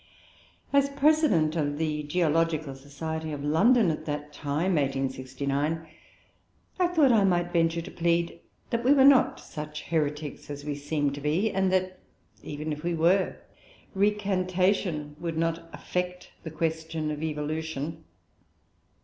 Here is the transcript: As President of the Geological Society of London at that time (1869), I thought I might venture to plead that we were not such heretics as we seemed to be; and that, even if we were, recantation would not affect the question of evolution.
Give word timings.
As 0.73 0.89
President 0.89 1.55
of 1.55 1.77
the 1.77 2.01
Geological 2.01 2.73
Society 2.73 3.31
of 3.31 3.43
London 3.43 3.91
at 3.91 4.05
that 4.05 4.33
time 4.33 4.73
(1869), 4.73 5.85
I 6.79 6.87
thought 6.87 7.11
I 7.11 7.23
might 7.23 7.51
venture 7.53 7.83
to 7.83 7.91
plead 7.91 8.39
that 8.71 8.83
we 8.83 8.93
were 8.93 9.05
not 9.05 9.39
such 9.39 9.83
heretics 9.83 10.49
as 10.49 10.65
we 10.65 10.73
seemed 10.73 11.13
to 11.13 11.21
be; 11.21 11.51
and 11.51 11.71
that, 11.71 11.99
even 12.41 12.73
if 12.73 12.83
we 12.83 12.95
were, 12.95 13.35
recantation 13.93 15.17
would 15.19 15.37
not 15.37 15.69
affect 15.71 16.31
the 16.41 16.49
question 16.49 17.11
of 17.11 17.21
evolution. 17.21 18.03